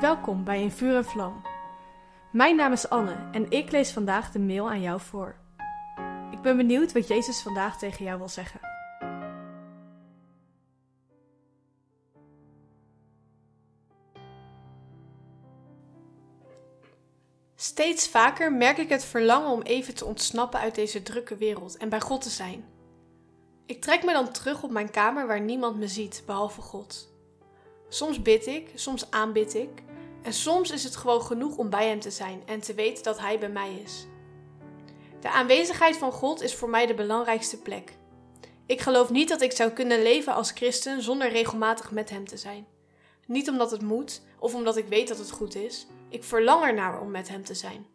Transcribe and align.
Welkom 0.00 0.44
bij 0.44 0.62
In 0.62 0.70
Vuur 0.70 0.96
en 0.96 1.04
Vlam. 1.04 1.42
Mijn 2.32 2.56
naam 2.56 2.72
is 2.72 2.88
Anne 2.88 3.28
en 3.32 3.50
ik 3.50 3.70
lees 3.70 3.92
vandaag 3.92 4.30
de 4.30 4.38
mail 4.38 4.70
aan 4.70 4.80
jou 4.80 5.00
voor. 5.00 5.36
Ik 6.30 6.40
ben 6.42 6.56
benieuwd 6.56 6.92
wat 6.92 7.08
Jezus 7.08 7.42
vandaag 7.42 7.78
tegen 7.78 8.04
jou 8.04 8.18
wil 8.18 8.28
zeggen. 8.28 8.60
Steeds 17.54 18.08
vaker 18.08 18.52
merk 18.52 18.78
ik 18.78 18.88
het 18.88 19.04
verlangen 19.04 19.50
om 19.50 19.62
even 19.62 19.94
te 19.94 20.04
ontsnappen 20.04 20.60
uit 20.60 20.74
deze 20.74 21.02
drukke 21.02 21.36
wereld 21.36 21.76
en 21.76 21.88
bij 21.88 22.00
God 22.00 22.22
te 22.22 22.30
zijn. 22.30 22.64
Ik 23.66 23.80
trek 23.80 24.04
me 24.04 24.12
dan 24.12 24.32
terug 24.32 24.62
op 24.62 24.70
mijn 24.70 24.90
kamer 24.90 25.26
waar 25.26 25.40
niemand 25.40 25.76
me 25.76 25.88
ziet, 25.88 26.22
behalve 26.26 26.60
God. 26.60 27.13
Soms 27.94 28.22
bid 28.22 28.46
ik, 28.46 28.70
soms 28.74 29.10
aanbid 29.10 29.54
ik, 29.54 29.82
en 30.22 30.32
soms 30.32 30.70
is 30.70 30.84
het 30.84 30.96
gewoon 30.96 31.22
genoeg 31.22 31.56
om 31.56 31.70
bij 31.70 31.88
Hem 31.88 32.00
te 32.00 32.10
zijn 32.10 32.42
en 32.46 32.60
te 32.60 32.74
weten 32.74 33.04
dat 33.04 33.18
Hij 33.18 33.38
bij 33.38 33.48
mij 33.48 33.74
is. 33.84 34.06
De 35.20 35.30
aanwezigheid 35.30 35.96
van 35.96 36.12
God 36.12 36.42
is 36.42 36.54
voor 36.54 36.68
mij 36.68 36.86
de 36.86 36.94
belangrijkste 36.94 37.58
plek. 37.58 37.96
Ik 38.66 38.80
geloof 38.80 39.10
niet 39.10 39.28
dat 39.28 39.40
ik 39.40 39.52
zou 39.52 39.70
kunnen 39.70 40.02
leven 40.02 40.34
als 40.34 40.50
christen 40.50 41.02
zonder 41.02 41.30
regelmatig 41.30 41.90
met 41.90 42.10
Hem 42.10 42.26
te 42.26 42.36
zijn. 42.36 42.66
Niet 43.26 43.48
omdat 43.48 43.70
het 43.70 43.82
moet 43.82 44.22
of 44.38 44.54
omdat 44.54 44.76
ik 44.76 44.86
weet 44.86 45.08
dat 45.08 45.18
het 45.18 45.30
goed 45.30 45.54
is. 45.54 45.86
Ik 46.08 46.24
verlang 46.24 46.64
ernaar 46.64 47.00
om 47.00 47.10
met 47.10 47.28
Hem 47.28 47.44
te 47.44 47.54
zijn. 47.54 47.86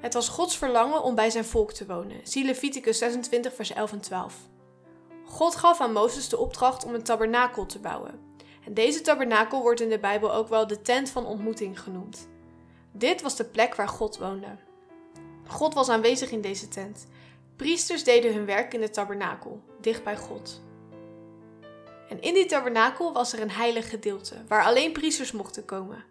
Het 0.00 0.14
was 0.14 0.28
Gods 0.28 0.56
verlangen 0.56 1.02
om 1.02 1.14
bij 1.14 1.30
zijn 1.30 1.44
volk 1.44 1.72
te 1.72 1.86
wonen. 1.86 2.20
Zie 2.22 2.44
Leviticus 2.44 2.98
26, 2.98 3.54
vers 3.54 3.72
11 3.72 3.92
en 3.92 4.00
12. 4.00 4.34
God 5.28 5.56
gaf 5.56 5.80
aan 5.80 5.92
Mozes 5.92 6.28
de 6.28 6.38
opdracht 6.38 6.84
om 6.84 6.94
een 6.94 7.02
tabernakel 7.02 7.66
te 7.66 7.78
bouwen. 7.78 8.20
En 8.64 8.74
deze 8.74 9.00
tabernakel 9.00 9.62
wordt 9.62 9.80
in 9.80 9.88
de 9.88 9.98
Bijbel 9.98 10.34
ook 10.34 10.48
wel 10.48 10.66
de 10.66 10.82
tent 10.82 11.10
van 11.10 11.26
ontmoeting 11.26 11.80
genoemd. 11.80 12.28
Dit 12.92 13.22
was 13.22 13.36
de 13.36 13.44
plek 13.44 13.74
waar 13.74 13.88
God 13.88 14.18
woonde. 14.18 14.56
God 15.46 15.74
was 15.74 15.88
aanwezig 15.88 16.30
in 16.30 16.40
deze 16.40 16.68
tent. 16.68 17.06
Priesters 17.56 18.04
deden 18.04 18.34
hun 18.34 18.44
werk 18.44 18.74
in 18.74 18.80
de 18.80 18.90
tabernakel, 18.90 19.60
dicht 19.80 20.04
bij 20.04 20.16
God. 20.16 20.60
En 22.08 22.20
in 22.20 22.34
die 22.34 22.46
tabernakel 22.46 23.12
was 23.12 23.32
er 23.32 23.40
een 23.40 23.50
heilig 23.50 23.90
gedeelte, 23.90 24.34
waar 24.48 24.64
alleen 24.64 24.92
priesters 24.92 25.32
mochten 25.32 25.64
komen. 25.64 26.04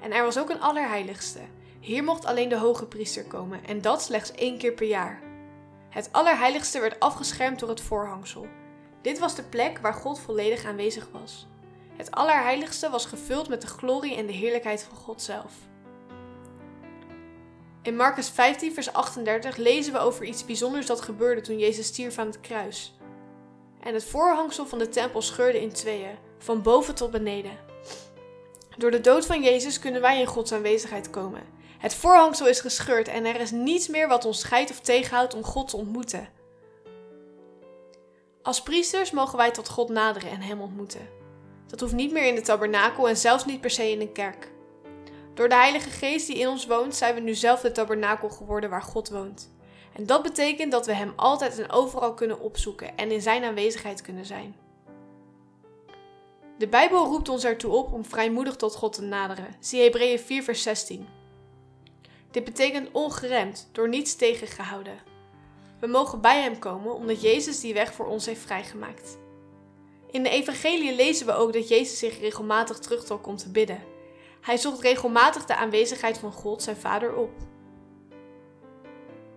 En 0.00 0.12
er 0.12 0.24
was 0.24 0.38
ook 0.38 0.50
een 0.50 0.60
allerheiligste. 0.60 1.40
Hier 1.80 2.04
mocht 2.04 2.24
alleen 2.24 2.48
de 2.48 2.56
hoge 2.56 2.86
priester 2.86 3.24
komen, 3.24 3.64
en 3.64 3.80
dat 3.80 4.02
slechts 4.02 4.32
één 4.32 4.58
keer 4.58 4.72
per 4.72 4.86
jaar. 4.86 5.29
Het 5.90 6.08
allerheiligste 6.12 6.80
werd 6.80 7.00
afgeschermd 7.00 7.58
door 7.58 7.68
het 7.68 7.80
voorhangsel. 7.80 8.46
Dit 9.02 9.18
was 9.18 9.34
de 9.34 9.42
plek 9.42 9.78
waar 9.78 9.94
God 9.94 10.20
volledig 10.20 10.64
aanwezig 10.64 11.08
was. 11.12 11.46
Het 11.96 12.10
allerheiligste 12.10 12.90
was 12.90 13.06
gevuld 13.06 13.48
met 13.48 13.60
de 13.60 13.66
glorie 13.66 14.16
en 14.16 14.26
de 14.26 14.32
heerlijkheid 14.32 14.82
van 14.82 14.96
God 14.96 15.22
zelf. 15.22 15.52
In 17.82 17.96
Marcus 17.96 18.28
15, 18.28 18.74
vers 18.74 18.92
38 18.92 19.56
lezen 19.56 19.92
we 19.92 19.98
over 19.98 20.24
iets 20.24 20.44
bijzonders 20.44 20.86
dat 20.86 21.00
gebeurde 21.00 21.40
toen 21.40 21.58
Jezus 21.58 21.86
stierf 21.86 22.18
aan 22.18 22.26
het 22.26 22.40
kruis. 22.40 22.98
En 23.80 23.94
het 23.94 24.04
voorhangsel 24.04 24.66
van 24.66 24.78
de 24.78 24.88
tempel 24.88 25.22
scheurde 25.22 25.60
in 25.60 25.72
tweeën, 25.72 26.18
van 26.38 26.62
boven 26.62 26.94
tot 26.94 27.10
beneden. 27.10 27.58
Door 28.76 28.90
de 28.90 29.00
dood 29.00 29.26
van 29.26 29.42
Jezus 29.42 29.78
kunnen 29.78 30.00
wij 30.00 30.20
in 30.20 30.26
Gods 30.26 30.52
aanwezigheid 30.52 31.10
komen. 31.10 31.42
Het 31.80 31.94
voorhangsel 31.94 32.48
is 32.48 32.60
gescheurd 32.60 33.08
en 33.08 33.24
er 33.24 33.40
is 33.40 33.50
niets 33.50 33.88
meer 33.88 34.08
wat 34.08 34.24
ons 34.24 34.40
scheidt 34.40 34.70
of 34.70 34.80
tegenhoudt 34.80 35.34
om 35.34 35.42
God 35.42 35.68
te 35.68 35.76
ontmoeten. 35.76 36.28
Als 38.42 38.62
priesters 38.62 39.10
mogen 39.10 39.36
wij 39.36 39.50
tot 39.50 39.68
God 39.68 39.88
naderen 39.88 40.30
en 40.30 40.40
Hem 40.40 40.60
ontmoeten. 40.60 41.08
Dat 41.66 41.80
hoeft 41.80 41.92
niet 41.92 42.12
meer 42.12 42.26
in 42.26 42.34
de 42.34 42.40
tabernakel 42.40 43.08
en 43.08 43.16
zelfs 43.16 43.44
niet 43.44 43.60
per 43.60 43.70
se 43.70 43.90
in 43.90 44.00
een 44.00 44.12
kerk. 44.12 44.52
Door 45.34 45.48
de 45.48 45.54
Heilige 45.54 45.90
Geest 45.90 46.26
die 46.26 46.38
in 46.38 46.48
ons 46.48 46.66
woont, 46.66 46.94
zijn 46.94 47.14
we 47.14 47.20
nu 47.20 47.34
zelf 47.34 47.60
de 47.60 47.72
tabernakel 47.72 48.28
geworden 48.28 48.70
waar 48.70 48.82
God 48.82 49.08
woont. 49.08 49.50
En 49.92 50.06
dat 50.06 50.22
betekent 50.22 50.72
dat 50.72 50.86
we 50.86 50.94
Hem 50.94 51.12
altijd 51.16 51.58
en 51.58 51.70
overal 51.70 52.14
kunnen 52.14 52.40
opzoeken 52.40 52.96
en 52.96 53.10
in 53.10 53.22
Zijn 53.22 53.44
aanwezigheid 53.44 54.02
kunnen 54.02 54.26
zijn. 54.26 54.56
De 56.58 56.68
Bijbel 56.68 57.06
roept 57.06 57.28
ons 57.28 57.44
ertoe 57.44 57.72
op 57.72 57.92
om 57.92 58.04
vrijmoedig 58.04 58.56
tot 58.56 58.74
God 58.74 58.92
te 58.92 59.02
naderen. 59.02 59.56
Zie 59.60 59.82
Hebreeën 59.82 60.18
4, 60.18 60.42
vers 60.42 60.62
16. 60.62 61.19
Dit 62.30 62.44
betekent 62.44 62.88
ongeremd, 62.92 63.68
door 63.72 63.88
niets 63.88 64.16
tegengehouden. 64.16 64.98
We 65.80 65.86
mogen 65.86 66.20
bij 66.20 66.40
Hem 66.40 66.58
komen 66.58 66.94
omdat 66.94 67.22
Jezus 67.22 67.60
die 67.60 67.74
weg 67.74 67.92
voor 67.92 68.06
ons 68.06 68.26
heeft 68.26 68.40
vrijgemaakt. 68.40 69.18
In 70.10 70.22
de 70.22 70.28
Evangelie 70.28 70.94
lezen 70.94 71.26
we 71.26 71.32
ook 71.32 71.52
dat 71.52 71.68
Jezus 71.68 71.98
zich 71.98 72.20
regelmatig 72.20 72.78
terugtrok 72.78 73.26
om 73.26 73.36
te 73.36 73.50
bidden. 73.50 73.82
Hij 74.40 74.56
zocht 74.56 74.80
regelmatig 74.80 75.44
de 75.44 75.56
aanwezigheid 75.56 76.18
van 76.18 76.32
God, 76.32 76.62
zijn 76.62 76.76
Vader, 76.76 77.14
op. 77.16 77.30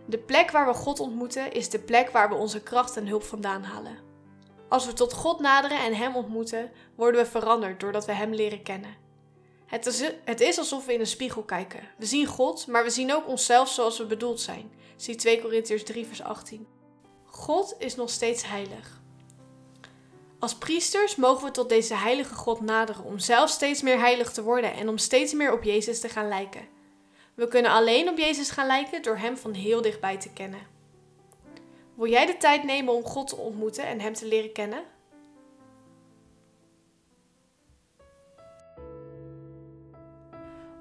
De 0.05 0.17
plek 0.17 0.51
waar 0.51 0.67
we 0.67 0.73
God 0.73 0.99
ontmoeten 0.99 1.51
is 1.51 1.69
de 1.69 1.79
plek 1.79 2.09
waar 2.09 2.29
we 2.29 2.35
onze 2.35 2.63
kracht 2.63 2.97
en 2.97 3.07
hulp 3.07 3.23
vandaan 3.23 3.63
halen. 3.63 3.97
Als 4.69 4.85
we 4.85 4.93
tot 4.93 5.13
God 5.13 5.39
naderen 5.39 5.79
en 5.79 5.95
Hem 5.95 6.15
ontmoeten, 6.15 6.71
worden 6.95 7.21
we 7.21 7.29
veranderd 7.29 7.79
doordat 7.79 8.05
we 8.05 8.11
Hem 8.11 8.33
leren 8.33 8.63
kennen. 8.63 9.02
Het 10.23 10.41
is, 10.41 10.57
alsof 10.57 10.85
we 10.85 10.93
in 10.93 10.99
een 10.99 11.07
spiegel 11.07 11.43
kijken. 11.43 11.79
We 11.97 12.05
zien 12.05 12.25
God, 12.25 12.67
maar 12.67 12.83
we 12.83 12.89
zien 12.89 13.13
ook 13.13 13.27
onszelf 13.27 13.69
zoals 13.69 13.97
we 13.97 14.05
bedoeld 14.05 14.41
zijn. 14.41 14.71
Zie 14.95 15.15
2 15.15 15.41
Korintiërs 15.41 15.83
3 15.83 16.05
vers 16.05 16.21
18. 16.21 16.67
God 17.25 17.75
is 17.77 17.95
nog 17.95 18.09
steeds 18.09 18.47
heilig. 18.47 19.01
Als 20.39 20.55
priesters 20.55 21.15
mogen 21.15 21.45
we 21.45 21.51
tot 21.51 21.69
deze 21.69 21.95
heilige 21.95 22.33
God 22.33 22.61
naderen 22.61 23.03
om 23.03 23.19
zelf 23.19 23.49
steeds 23.49 23.81
meer 23.81 23.99
heilig 23.99 24.31
te 24.31 24.43
worden 24.43 24.73
en 24.73 24.89
om 24.89 24.97
steeds 24.97 25.33
meer 25.33 25.53
op 25.53 25.63
Jezus 25.63 25.99
te 25.99 26.09
gaan 26.09 26.27
lijken. 26.27 26.67
We 27.33 27.47
kunnen 27.47 27.71
alleen 27.71 28.09
op 28.09 28.17
Jezus 28.17 28.49
gaan 28.49 28.67
lijken 28.67 29.01
door 29.01 29.17
Hem 29.17 29.37
van 29.37 29.53
heel 29.53 29.81
dichtbij 29.81 30.17
te 30.17 30.29
kennen. 30.29 30.67
Wil 31.95 32.07
jij 32.07 32.25
de 32.25 32.37
tijd 32.37 32.63
nemen 32.63 32.93
om 32.93 33.03
God 33.03 33.27
te 33.27 33.35
ontmoeten 33.35 33.85
en 33.85 33.99
Hem 33.99 34.13
te 34.13 34.25
leren 34.25 34.51
kennen? 34.51 34.83